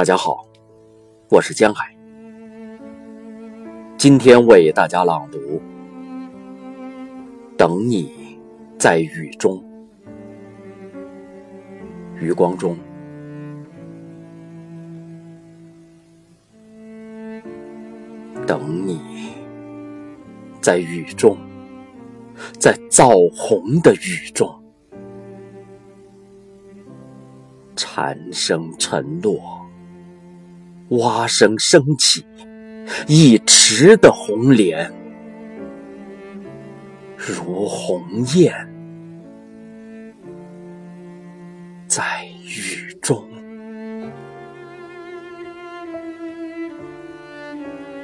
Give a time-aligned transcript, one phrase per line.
[0.00, 0.46] 大家好，
[1.28, 1.94] 我是江海，
[3.98, 5.38] 今天为大家朗读
[7.54, 8.38] 《等你
[8.78, 9.58] 在雨中》，
[12.18, 12.78] 余光中。
[18.46, 18.98] 等你
[20.62, 21.36] 在雨中，
[22.58, 24.50] 在燥红的雨中。
[27.76, 29.38] 蝉声沉落，
[30.90, 32.24] 蛙声升起，
[33.06, 34.92] 一池的红莲
[37.16, 38.02] 如鸿
[38.34, 38.52] 雁，
[41.86, 43.24] 在雨中。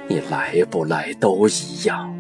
[0.08, 2.14] 你来不来都一样，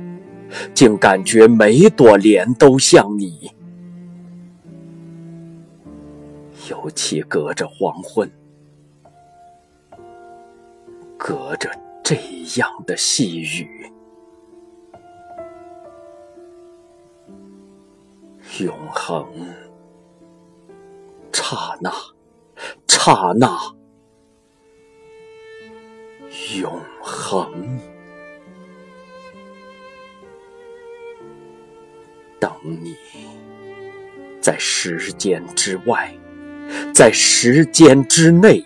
[0.74, 3.52] 竟感觉每朵莲都像你。
[6.68, 8.28] 尤其隔着黄昏，
[11.28, 11.68] 隔着
[12.04, 12.14] 这
[12.56, 13.90] 样的细雨，
[18.60, 19.26] 永恒，
[21.32, 21.92] 刹那，
[22.86, 23.58] 刹那，
[26.60, 27.80] 永恒，
[32.38, 32.94] 等你，
[34.40, 36.14] 在时间之外。
[36.94, 38.64] 在时间之内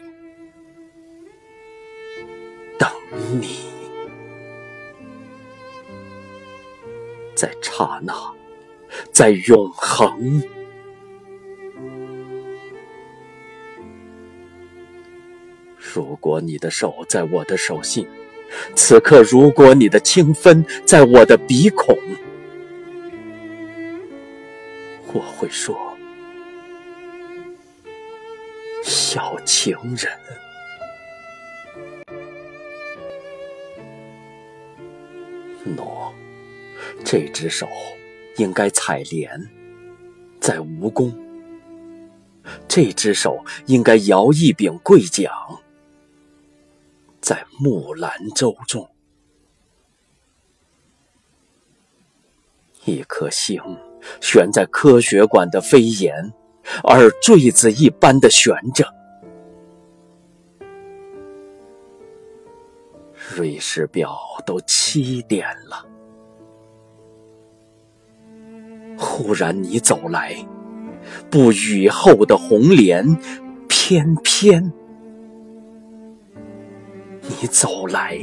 [3.39, 3.61] 你，
[7.35, 8.15] 在刹那，
[9.13, 10.43] 在永恒。
[15.79, 18.07] 如果你的手在我的手心，
[18.75, 21.97] 此刻如果你的清芬在我的鼻孔，
[25.13, 25.77] 我会说。
[28.83, 30.11] 小情人，
[35.65, 36.13] 喏，
[37.05, 37.69] 这只手
[38.37, 39.51] 应该采莲，
[40.41, 41.13] 在蜈蚣；
[42.69, 45.31] 这只手应该摇一柄桂桨，
[47.21, 48.89] 在木兰舟中。
[52.85, 53.61] 一颗星
[54.21, 56.33] 悬在科学馆的飞檐。
[56.85, 58.87] 而坠子一般的悬着，
[63.41, 64.15] 瑞士表
[64.45, 65.87] 都七点了。
[68.99, 70.37] 忽然你走来，
[71.31, 73.03] 不雨后的红莲，
[73.67, 74.71] 翩翩
[77.23, 78.21] 你走来，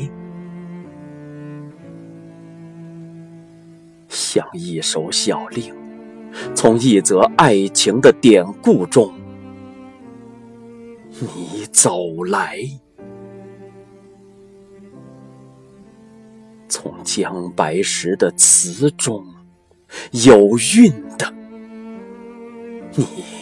[4.08, 5.76] 像一首小令。
[6.54, 9.12] 从一则爱情的典故中，
[11.20, 12.58] 你走来；
[16.70, 19.26] 从姜白石的词中，
[20.12, 21.34] 有韵的
[22.96, 23.37] 你。